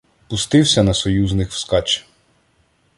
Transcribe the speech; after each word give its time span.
Пустився 0.27 0.83
на 0.83 0.93
союзних 0.93 1.49
вскач. 1.51 2.05